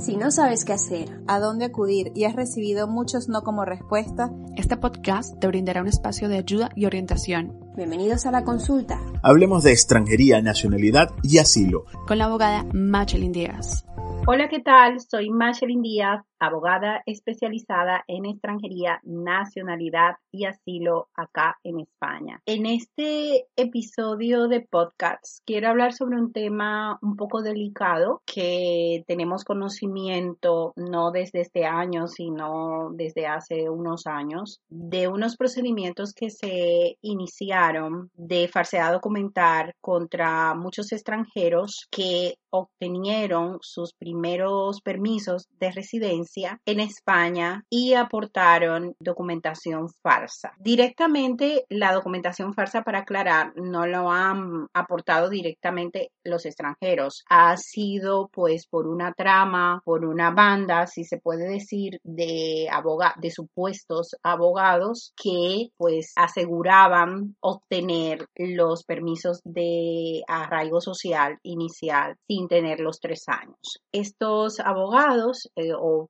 Si 0.00 0.16
no 0.16 0.30
sabes 0.30 0.64
qué 0.64 0.72
hacer, 0.72 1.20
a 1.28 1.38
dónde 1.40 1.66
acudir 1.66 2.10
y 2.14 2.24
has 2.24 2.34
recibido 2.34 2.88
muchos 2.88 3.28
no 3.28 3.42
como 3.42 3.66
respuesta, 3.66 4.30
este 4.56 4.78
podcast 4.78 5.38
te 5.38 5.46
brindará 5.46 5.82
un 5.82 5.88
espacio 5.88 6.30
de 6.30 6.38
ayuda 6.38 6.70
y 6.74 6.86
orientación. 6.86 7.54
Bienvenidos 7.76 8.24
a 8.24 8.30
la 8.30 8.42
consulta. 8.42 8.98
Hablemos 9.22 9.62
de 9.62 9.72
extranjería, 9.72 10.40
nacionalidad 10.40 11.10
y 11.22 11.36
asilo. 11.36 11.84
Con 12.08 12.16
la 12.16 12.24
abogada 12.24 12.64
Machelin 12.72 13.32
Díaz. 13.32 13.84
Hola, 14.26 14.48
¿qué 14.48 14.60
tal? 14.60 15.00
Soy 15.00 15.28
Machelin 15.28 15.82
Díaz, 15.82 16.24
abogada 16.40 17.02
especializada 17.04 18.02
en 18.08 18.24
extranjería, 18.24 19.00
nacionalidad 19.04 20.16
y 20.32 20.46
asilo 20.46 21.08
acá 21.14 21.58
en 21.62 21.80
España. 21.80 22.40
En 22.46 22.66
este 22.66 23.46
episodio 23.56 24.48
de 24.48 24.62
podcast 24.62 25.44
quiero 25.44 25.68
hablar 25.68 25.92
sobre 25.92 26.16
un 26.16 26.32
tema 26.32 26.98
un 27.02 27.16
poco 27.16 27.42
delicado 27.42 28.22
que 28.24 29.04
tenemos 29.06 29.44
conocimiento 29.44 30.72
no 30.76 31.10
desde 31.10 31.42
este 31.42 31.66
año, 31.66 32.08
sino 32.08 32.90
desde 32.92 33.26
hace 33.26 33.68
unos 33.68 34.06
años, 34.06 34.60
de 34.70 35.08
unos 35.08 35.36
procedimientos 35.36 36.14
que 36.14 36.30
se 36.30 36.96
iniciaron 37.02 38.10
de 38.14 38.48
falsedad 38.48 38.92
documentar 38.92 39.74
contra 39.80 40.54
muchos 40.54 40.90
extranjeros 40.92 41.86
que 41.90 42.36
obtenieron 42.50 43.58
sus 43.60 43.92
primeros 43.92 44.80
permisos 44.80 45.46
de 45.58 45.70
residencia 45.70 46.29
en 46.66 46.80
España 46.80 47.64
y 47.68 47.94
aportaron 47.94 48.94
documentación 49.00 49.88
falsa. 50.02 50.52
Directamente 50.58 51.64
la 51.68 51.92
documentación 51.92 52.54
falsa, 52.54 52.82
para 52.82 53.00
aclarar, 53.00 53.52
no 53.56 53.86
lo 53.86 54.10
han 54.10 54.66
aportado 54.72 55.28
directamente 55.28 56.10
los 56.24 56.46
extranjeros. 56.46 57.24
Ha 57.28 57.56
sido 57.56 58.28
pues 58.32 58.66
por 58.68 58.86
una 58.86 59.12
trama, 59.12 59.80
por 59.84 60.04
una 60.04 60.30
banda, 60.30 60.86
si 60.86 61.04
se 61.04 61.18
puede 61.18 61.48
decir, 61.48 61.98
de, 62.04 62.68
de 63.16 63.30
supuestos 63.30 64.16
abogados 64.22 65.12
que 65.16 65.68
pues 65.76 66.12
aseguraban 66.16 67.36
obtener 67.40 68.26
los 68.36 68.84
permisos 68.84 69.40
de 69.44 70.22
arraigo 70.28 70.80
social 70.80 71.38
inicial 71.42 72.16
sin 72.28 72.48
tener 72.48 72.80
los 72.80 73.00
tres 73.00 73.24
años. 73.28 73.80
Estos 73.92 74.60
abogados 74.60 75.50
eh, 75.56 75.72
o, 75.76 76.08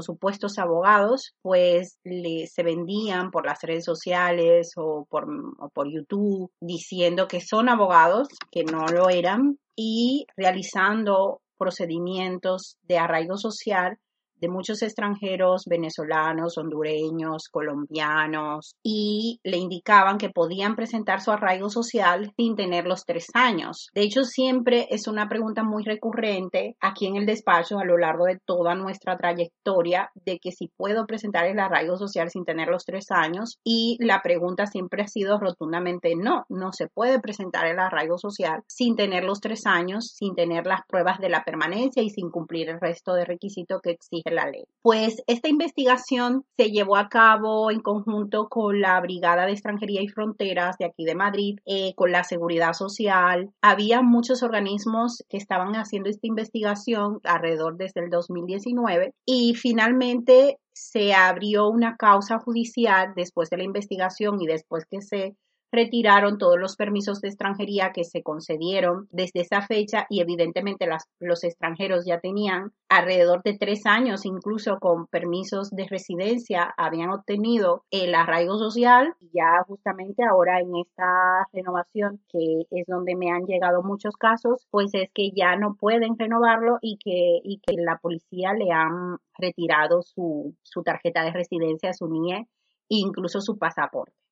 supuestos 0.00 0.58
abogados, 0.58 1.34
pues 1.42 1.98
le, 2.04 2.46
se 2.46 2.62
vendían 2.62 3.30
por 3.30 3.46
las 3.46 3.60
redes 3.62 3.84
sociales 3.84 4.72
o 4.76 5.06
o 5.08 5.68
por 5.68 5.92
YouTube 5.92 6.50
diciendo 6.60 7.28
que 7.28 7.40
son 7.40 7.68
abogados, 7.68 8.28
que 8.50 8.64
no 8.64 8.86
lo 8.86 9.08
eran, 9.10 9.58
y 9.76 10.26
realizando 10.36 11.40
procedimientos 11.56 12.76
de 12.82 12.98
arraigo 12.98 13.36
social 13.36 13.98
de 14.40 14.48
muchos 14.48 14.82
extranjeros 14.82 15.64
venezolanos, 15.66 16.58
hondureños, 16.58 17.48
colombianos, 17.50 18.74
y 18.82 19.40
le 19.42 19.56
indicaban 19.56 20.18
que 20.18 20.30
podían 20.30 20.76
presentar 20.76 21.20
su 21.20 21.30
arraigo 21.30 21.70
social 21.70 22.32
sin 22.36 22.56
tener 22.56 22.86
los 22.86 23.04
tres 23.04 23.26
años. 23.34 23.88
De 23.94 24.02
hecho, 24.02 24.24
siempre 24.24 24.86
es 24.90 25.06
una 25.08 25.28
pregunta 25.28 25.62
muy 25.62 25.84
recurrente 25.84 26.76
aquí 26.80 27.06
en 27.06 27.16
el 27.16 27.26
despacho 27.26 27.78
a 27.78 27.84
lo 27.84 27.98
largo 27.98 28.26
de 28.26 28.38
toda 28.44 28.74
nuestra 28.74 29.16
trayectoria 29.16 30.10
de 30.14 30.38
que 30.38 30.52
si 30.52 30.68
puedo 30.76 31.06
presentar 31.06 31.46
el 31.46 31.58
arraigo 31.58 31.96
social 31.96 32.30
sin 32.30 32.44
tener 32.44 32.68
los 32.68 32.84
tres 32.84 33.10
años 33.10 33.58
y 33.64 33.96
la 34.00 34.22
pregunta 34.22 34.66
siempre 34.66 35.02
ha 35.02 35.08
sido 35.08 35.38
rotundamente 35.38 36.14
no, 36.16 36.44
no 36.48 36.72
se 36.72 36.88
puede 36.88 37.20
presentar 37.20 37.66
el 37.66 37.78
arraigo 37.78 38.18
social 38.18 38.62
sin 38.66 38.96
tener 38.96 39.24
los 39.24 39.40
tres 39.40 39.66
años, 39.66 40.12
sin 40.14 40.34
tener 40.34 40.66
las 40.66 40.80
pruebas 40.88 41.18
de 41.18 41.28
la 41.28 41.44
permanencia 41.44 42.02
y 42.02 42.10
sin 42.10 42.30
cumplir 42.30 42.68
el 42.68 42.80
resto 42.80 43.14
de 43.14 43.24
requisitos 43.24 43.80
que 43.82 43.90
exige 43.90 44.30
la 44.34 44.50
ley. 44.50 44.64
Pues 44.82 45.22
esta 45.26 45.48
investigación 45.48 46.44
se 46.58 46.70
llevó 46.70 46.96
a 46.96 47.08
cabo 47.08 47.70
en 47.70 47.80
conjunto 47.80 48.48
con 48.48 48.80
la 48.80 49.00
Brigada 49.00 49.46
de 49.46 49.52
Extranjería 49.52 50.02
y 50.02 50.08
Fronteras 50.08 50.76
de 50.78 50.84
aquí 50.84 51.04
de 51.04 51.14
Madrid, 51.14 51.58
eh, 51.64 51.94
con 51.94 52.12
la 52.12 52.22
Seguridad 52.24 52.74
Social. 52.74 53.50
Había 53.62 54.02
muchos 54.02 54.42
organismos 54.42 55.24
que 55.28 55.38
estaban 55.38 55.74
haciendo 55.74 56.10
esta 56.10 56.26
investigación 56.26 57.20
alrededor 57.24 57.76
desde 57.78 58.02
el 58.02 58.10
2019 58.10 59.14
y 59.24 59.54
finalmente 59.54 60.58
se 60.74 61.14
abrió 61.14 61.68
una 61.68 61.96
causa 61.96 62.38
judicial 62.38 63.12
después 63.16 63.48
de 63.48 63.58
la 63.58 63.64
investigación 63.64 64.40
y 64.40 64.46
después 64.46 64.84
que 64.90 65.00
se 65.00 65.36
retiraron 65.74 66.38
todos 66.38 66.58
los 66.58 66.76
permisos 66.76 67.20
de 67.20 67.28
extranjería 67.28 67.92
que 67.92 68.04
se 68.04 68.22
concedieron 68.22 69.08
desde 69.10 69.40
esa 69.40 69.62
fecha 69.62 70.06
y 70.08 70.20
evidentemente 70.20 70.86
los 71.20 71.44
extranjeros 71.44 72.04
ya 72.06 72.20
tenían 72.20 72.72
alrededor 72.88 73.42
de 73.42 73.56
tres 73.58 73.86
años 73.86 74.24
incluso 74.24 74.78
con 74.78 75.06
permisos 75.06 75.70
de 75.70 75.86
residencia 75.88 76.72
habían 76.76 77.10
obtenido 77.10 77.84
el 77.90 78.14
arraigo 78.14 78.56
social 78.58 79.14
ya 79.32 79.62
justamente 79.66 80.22
ahora 80.24 80.60
en 80.60 80.76
esta 80.76 81.46
renovación 81.52 82.20
que 82.28 82.62
es 82.70 82.86
donde 82.86 83.16
me 83.16 83.30
han 83.30 83.46
llegado 83.46 83.82
muchos 83.82 84.16
casos 84.16 84.66
pues 84.70 84.90
es 84.94 85.10
que 85.12 85.30
ya 85.34 85.56
no 85.56 85.74
pueden 85.74 86.18
renovarlo 86.18 86.78
y 86.80 86.98
que, 86.98 87.40
y 87.42 87.60
que 87.60 87.74
la 87.82 87.98
policía 87.98 88.52
le 88.54 88.70
han 88.70 89.16
retirado 89.38 90.02
su, 90.02 90.54
su 90.62 90.82
tarjeta 90.82 91.24
de 91.24 91.32
residencia, 91.32 91.92
su 91.92 92.08
NIE 92.08 92.46
incluso 92.88 93.40
su 93.40 93.58
pasaporte. 93.58 94.23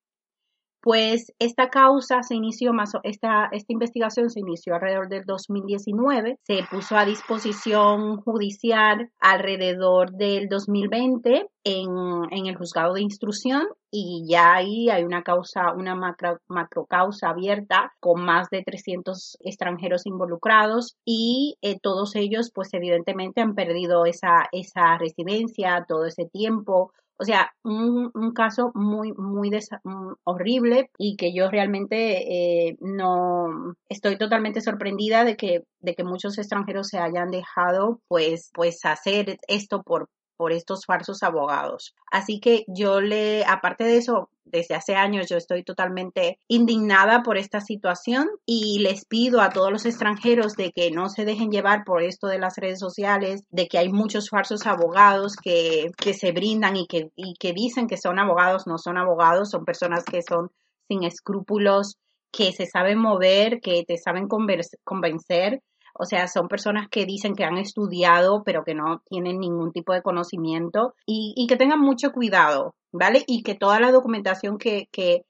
Pues 0.83 1.31
esta 1.39 1.69
causa 1.69 2.23
se 2.23 2.35
inició 2.35 2.73
esta, 3.03 3.47
esta 3.53 3.71
investigación 3.71 4.29
se 4.29 4.41
inició 4.41 4.75
alrededor 4.75 5.07
del 5.07 5.23
2019, 5.25 6.39
se 6.43 6.59
puso 6.69 6.97
a 6.97 7.05
disposición 7.05 8.17
judicial 8.17 9.09
alrededor 9.21 10.11
del 10.11 10.49
2020 10.49 11.47
en, 11.63 11.89
en 12.31 12.47
el 12.47 12.57
juzgado 12.57 12.95
de 12.95 13.01
instrucción 13.01 13.63
y 13.89 14.25
ya 14.27 14.55
ahí 14.55 14.89
hay 14.89 15.05
una 15.05 15.23
causa, 15.23 15.71
una 15.71 15.95
macro, 15.95 16.39
macro 16.49 16.85
abierta 17.21 17.93
con 18.01 18.21
más 18.25 18.49
de 18.49 18.61
300 18.63 19.37
extranjeros 19.39 20.05
involucrados 20.05 20.97
y 21.05 21.55
eh, 21.61 21.77
todos 21.81 22.17
ellos 22.17 22.51
pues 22.53 22.73
evidentemente 22.73 23.39
han 23.39 23.55
perdido 23.55 24.05
esa, 24.05 24.49
esa 24.51 24.97
residencia 24.97 25.85
todo 25.87 26.07
ese 26.07 26.25
tiempo 26.25 26.91
o 27.23 27.25
sea, 27.25 27.53
un, 27.63 28.11
caso 28.33 28.71
muy, 28.75 29.13
muy 29.13 29.49
mm, 29.49 30.13
horrible 30.25 30.91
y 30.97 31.15
que 31.15 31.33
yo 31.33 31.49
realmente 31.49 32.67
eh, 32.67 32.77
no 32.81 33.75
estoy 33.87 34.17
totalmente 34.17 34.59
sorprendida 34.59 35.23
de 35.23 35.37
que, 35.37 35.63
de 35.79 35.95
que 35.95 36.03
muchos 36.03 36.37
extranjeros 36.37 36.89
se 36.89 36.99
hayan 36.99 37.31
dejado 37.31 38.01
pues, 38.09 38.51
pues 38.53 38.83
hacer 38.83 39.37
esto 39.47 39.83
por, 39.83 40.09
por 40.35 40.51
estos 40.51 40.85
falsos 40.85 41.23
abogados. 41.23 41.95
Así 42.11 42.41
que 42.41 42.65
yo 42.67 42.99
le, 42.99 43.45
aparte 43.45 43.85
de 43.85 43.95
eso, 43.95 44.29
desde 44.53 44.75
hace 44.75 44.95
años 44.95 45.27
yo 45.27 45.35
estoy 45.35 45.63
totalmente 45.63 46.39
indignada 46.47 47.23
por 47.23 47.37
esta 47.37 47.59
situación 47.59 48.29
y 48.45 48.79
les 48.79 49.05
pido 49.05 49.41
a 49.41 49.49
todos 49.49 49.71
los 49.71 49.85
extranjeros 49.85 50.53
de 50.53 50.71
que 50.71 50.91
no 50.91 51.09
se 51.09 51.25
dejen 51.25 51.49
llevar 51.49 51.83
por 51.83 52.03
esto 52.03 52.27
de 52.27 52.37
las 52.37 52.55
redes 52.57 52.79
sociales, 52.79 53.41
de 53.49 53.67
que 53.67 53.79
hay 53.79 53.89
muchos 53.89 54.29
falsos 54.29 54.67
abogados 54.67 55.35
que, 55.35 55.89
que 55.97 56.13
se 56.13 56.31
brindan 56.31 56.77
y 56.77 56.85
que, 56.85 57.09
y 57.15 57.33
que 57.33 57.51
dicen 57.51 57.87
que 57.87 57.97
son 57.97 58.19
abogados, 58.19 58.67
no 58.67 58.77
son 58.77 58.97
abogados, 58.97 59.49
son 59.49 59.65
personas 59.65 60.03
que 60.05 60.21
son 60.21 60.51
sin 60.87 61.03
escrúpulos, 61.03 61.97
que 62.31 62.51
se 62.51 62.67
saben 62.67 62.99
mover, 62.99 63.59
que 63.59 63.83
te 63.87 63.97
saben 63.97 64.27
convencer 64.27 65.61
o 65.93 66.05
sea, 66.05 66.27
son 66.27 66.47
personas 66.47 66.87
que 66.89 67.05
dicen 67.05 67.35
que 67.35 67.43
han 67.43 67.57
estudiado, 67.57 68.43
pero 68.43 68.63
que 68.63 68.75
no 68.75 69.01
tienen 69.09 69.39
ningún 69.39 69.71
tipo 69.71 69.93
de 69.93 70.01
conocimiento 70.01 70.93
y, 71.05 71.45
que 71.47 71.57
tengan 71.57 71.79
mucho 71.79 72.11
cuidado, 72.11 72.73
¿vale? 72.91 73.23
Y 73.27 73.43
que 73.43 73.55
toda 73.55 73.79
la 73.79 73.91
documentación 73.91 74.57
que, 74.57 74.87
que 74.91 75.23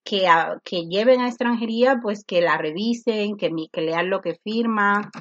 lleven 0.90 1.22
a 1.22 1.28
extranjería, 1.28 2.00
pues 2.02 2.24
que 2.26 2.42
la 2.42 2.58
revisen, 2.58 3.36
que, 3.38 3.50
que 3.72 3.82
lean 3.82 4.10
lo 4.10 4.22
que 4.22 4.36
firma 4.44 5.12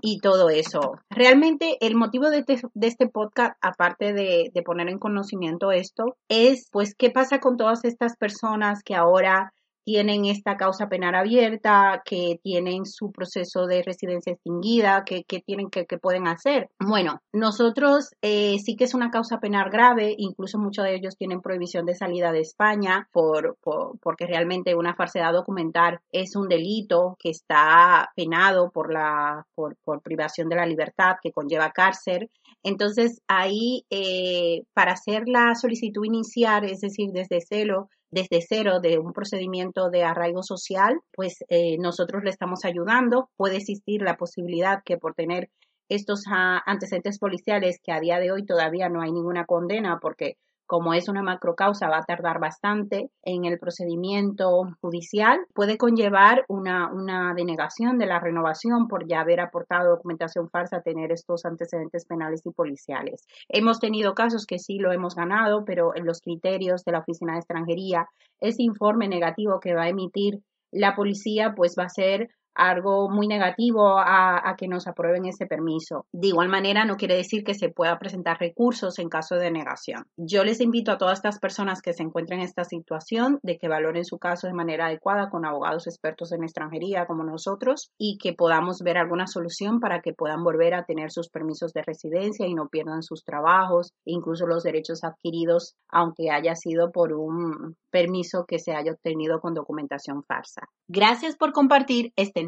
y 0.00 0.20
todo 0.20 0.48
eso. 0.48 0.92
Realmente 1.10 1.76
el 1.80 1.96
motivo 1.96 2.30
de 2.30 2.38
este, 2.38 2.60
este 2.80 3.08
podcast, 3.08 3.56
aparte 3.60 4.12
de 4.12 4.62
poner 4.64 4.88
en 4.88 4.98
conocimiento 4.98 5.72
esto, 5.72 6.16
es 6.28 6.68
pues 6.70 6.94
qué 6.96 7.10
pasa 7.10 7.40
con 7.40 7.56
todas 7.56 7.84
estas 7.84 8.16
personas 8.16 8.82
que 8.82 8.94
ahora 8.94 9.52
tienen 9.88 10.26
esta 10.26 10.58
causa 10.58 10.90
penal 10.90 11.14
abierta, 11.14 12.02
que 12.04 12.38
tienen 12.42 12.84
su 12.84 13.10
proceso 13.10 13.66
de 13.66 13.82
residencia 13.82 14.34
extinguida, 14.34 15.02
que, 15.02 15.24
tienen 15.40 15.70
que, 15.70 15.86
pueden 15.96 16.28
hacer. 16.28 16.68
Bueno, 16.78 17.22
nosotros 17.32 18.10
eh, 18.20 18.58
sí 18.58 18.76
que 18.76 18.84
es 18.84 18.92
una 18.92 19.10
causa 19.10 19.40
penal 19.40 19.70
grave, 19.70 20.14
incluso 20.18 20.58
muchos 20.58 20.84
de 20.84 20.94
ellos 20.94 21.16
tienen 21.16 21.40
prohibición 21.40 21.86
de 21.86 21.94
salida 21.94 22.32
de 22.32 22.40
España 22.40 23.08
por, 23.12 23.56
porque 24.02 24.26
realmente 24.26 24.74
una 24.74 24.94
falsedad 24.94 25.32
documental 25.32 26.00
es 26.12 26.36
un 26.36 26.48
delito 26.48 27.16
que 27.18 27.30
está 27.30 28.10
penado 28.14 28.70
por 28.70 28.92
la 28.92 29.46
por, 29.54 29.74
privación 30.02 30.50
de 30.50 30.56
la 30.56 30.66
libertad 30.66 31.16
que 31.22 31.32
conlleva 31.32 31.70
cárcel. 31.70 32.30
Entonces 32.62 33.22
ahí 33.26 33.86
eh, 33.88 34.64
para 34.74 34.92
hacer 34.92 35.22
la 35.28 35.54
solicitud 35.54 36.04
inicial, 36.04 36.64
es 36.64 36.82
decir, 36.82 37.08
desde 37.12 37.40
cero, 37.40 37.88
desde 38.10 38.40
cero 38.40 38.80
de 38.80 38.98
un 38.98 39.12
procedimiento 39.12 39.90
de 39.90 40.04
arraigo 40.04 40.42
social, 40.42 41.00
pues 41.12 41.44
eh, 41.48 41.76
nosotros 41.78 42.22
le 42.24 42.30
estamos 42.30 42.64
ayudando. 42.64 43.30
Puede 43.36 43.56
existir 43.56 44.02
la 44.02 44.16
posibilidad 44.16 44.82
que 44.84 44.96
por 44.96 45.14
tener 45.14 45.50
estos 45.88 46.24
ah, 46.30 46.62
antecedentes 46.66 47.18
policiales 47.18 47.78
que 47.82 47.92
a 47.92 48.00
día 48.00 48.18
de 48.18 48.32
hoy 48.32 48.44
todavía 48.44 48.88
no 48.88 49.00
hay 49.00 49.12
ninguna 49.12 49.44
condena 49.46 49.98
porque 50.00 50.36
como 50.68 50.92
es 50.92 51.08
una 51.08 51.22
macrocausa, 51.22 51.88
va 51.88 51.96
a 51.96 52.04
tardar 52.04 52.38
bastante 52.38 53.10
en 53.22 53.46
el 53.46 53.58
procedimiento 53.58 54.68
judicial. 54.82 55.40
Puede 55.54 55.78
conllevar 55.78 56.44
una, 56.46 56.92
una 56.92 57.32
denegación 57.34 57.96
de 57.96 58.04
la 58.04 58.20
renovación 58.20 58.86
por 58.86 59.08
ya 59.08 59.20
haber 59.20 59.40
aportado 59.40 59.88
documentación 59.88 60.50
falsa, 60.50 60.82
tener 60.82 61.10
estos 61.10 61.46
antecedentes 61.46 62.04
penales 62.04 62.42
y 62.44 62.50
policiales. 62.50 63.26
Hemos 63.48 63.80
tenido 63.80 64.14
casos 64.14 64.44
que 64.44 64.58
sí 64.58 64.78
lo 64.78 64.92
hemos 64.92 65.14
ganado, 65.14 65.64
pero 65.64 65.96
en 65.96 66.04
los 66.04 66.20
criterios 66.20 66.84
de 66.84 66.92
la 66.92 66.98
Oficina 66.98 67.32
de 67.32 67.38
Extranjería, 67.38 68.06
ese 68.38 68.62
informe 68.62 69.08
negativo 69.08 69.60
que 69.60 69.74
va 69.74 69.84
a 69.84 69.88
emitir 69.88 70.42
la 70.70 70.94
policía, 70.94 71.54
pues 71.56 71.76
va 71.78 71.84
a 71.84 71.88
ser 71.88 72.28
algo 72.58 73.08
muy 73.08 73.28
negativo 73.28 73.98
a, 73.98 74.54
que 74.58 74.68
nos 74.68 74.88
aprueben 74.88 75.26
ese 75.26 75.46
permiso. 75.46 76.06
De 76.12 76.28
igual 76.28 76.48
manera, 76.48 76.84
no 76.84 76.96
quiere 76.96 77.16
decir 77.16 77.44
que 77.44 77.54
se 77.54 77.68
pueda 77.68 77.98
presentar 77.98 78.38
recursos 78.40 78.98
en 78.98 79.08
caso 79.08 79.36
de 79.36 79.52
negación. 79.52 80.06
Yo 80.16 80.42
les 80.42 80.60
invito 80.60 80.90
a 80.90 80.98
todas 80.98 81.18
estas 81.18 81.38
personas 81.38 81.80
que 81.80 81.92
se 81.92 82.02
encuentren 82.02 82.40
en 82.40 82.46
esta 82.46 82.64
situación 82.64 83.38
de 83.42 83.58
que 83.58 83.68
valoren 83.68 84.04
su 84.04 84.18
caso 84.18 84.48
de 84.48 84.54
manera 84.54 84.86
adecuada 84.86 85.30
con 85.30 85.46
abogados 85.46 85.86
expertos 85.86 86.32
en 86.32 86.42
extranjería 86.42 87.06
como 87.06 87.22
nosotros 87.22 87.90
y 87.96 88.18
que 88.18 88.32
podamos 88.32 88.80
ver 88.82 88.98
alguna 88.98 89.28
solución 89.28 89.78
para 89.78 90.00
que 90.00 90.12
puedan 90.12 90.42
volver 90.42 90.74
a 90.74 90.84
tener 90.84 91.12
sus 91.12 91.28
permisos 91.28 91.72
de 91.72 91.82
residencia 91.82 92.46
y 92.46 92.54
no 92.54 92.68
pierdan 92.68 93.02
sus 93.02 93.22
trabajos, 93.24 93.92
incluso 94.04 94.46
los 94.46 94.64
derechos 94.64 95.04
adquiridos, 95.04 95.74
aunque 95.88 96.30
haya 96.30 96.56
sido 96.56 96.90
por 96.90 97.12
un 97.12 97.76
permiso 97.90 98.44
que 98.46 98.58
se 98.58 98.72
haya 98.72 98.92
obtenido 98.92 99.40
con 99.40 99.54
documentación 99.54 100.24
farsa. 100.24 100.62
Gracias 100.88 101.36
por 101.36 101.52
compartir 101.52 102.12
este 102.16 102.47